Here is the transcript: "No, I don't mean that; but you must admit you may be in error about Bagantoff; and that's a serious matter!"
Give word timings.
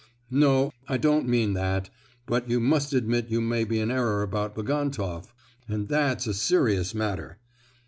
"No, 0.31 0.71
I 0.87 0.97
don't 0.97 1.27
mean 1.27 1.53
that; 1.53 1.91
but 2.25 2.49
you 2.49 2.59
must 2.59 2.91
admit 2.91 3.29
you 3.29 3.39
may 3.39 3.63
be 3.63 3.77
in 3.79 3.91
error 3.91 4.23
about 4.23 4.55
Bagantoff; 4.55 5.31
and 5.69 5.89
that's 5.89 6.25
a 6.25 6.33
serious 6.33 6.95
matter!" 6.95 7.37